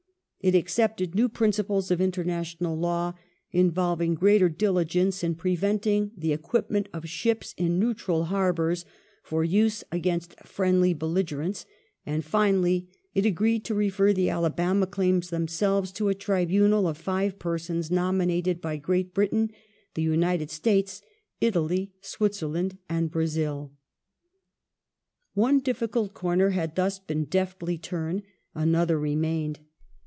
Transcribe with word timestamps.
It 0.43 0.55
accepted 0.55 1.13
new 1.13 1.29
principles 1.29 1.91
of 1.91 2.01
international 2.01 2.75
law, 2.75 3.13
involving 3.51 4.15
greater 4.15 4.49
diligence 4.49 5.23
in 5.23 5.35
preventing 5.35 6.09
the 6.17 6.33
equipment 6.33 6.89
of 6.91 7.07
ships 7.07 7.53
in 7.59 7.77
neutral 7.77 8.23
harbours 8.23 8.83
for 9.21 9.43
use 9.43 9.83
against 9.91 10.33
friendly 10.39 10.95
belligerents, 10.95 11.67
and 12.07 12.25
finally 12.25 12.87
it 13.13 13.23
agreed 13.23 13.63
to 13.65 13.75
refer 13.75 14.13
the 14.13 14.31
Alabama 14.31 14.87
claims 14.87 15.29
themselves 15.29 15.91
to 15.91 16.09
a 16.09 16.15
tribunal 16.15 16.87
of 16.87 16.97
five 16.97 17.37
persons 17.37 17.91
nominated 17.91 18.59
by 18.61 18.77
Great 18.77 19.13
Britain, 19.13 19.51
the 19.93 20.01
United 20.01 20.49
States, 20.49 21.03
Italy, 21.39 21.93
Switzerland, 22.01 22.79
and 22.89 23.11
Brazil. 23.11 23.73
The 25.35 25.41
One 25.41 25.59
difficult 25.59 26.15
corner 26.15 26.49
had 26.49 26.73
thus 26.73 26.97
been 26.97 27.25
deftly 27.25 27.77
turned: 27.77 28.23
another 28.55 28.99
re 28.99 29.13
A^bitra 29.15 29.49
"^^^^^d. 29.49 29.57